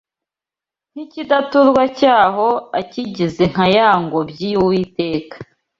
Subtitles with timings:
[0.93, 2.47] n’ikidaturwa cyaho
[2.79, 5.35] akigize nka ya ngobyi y’Uwiteka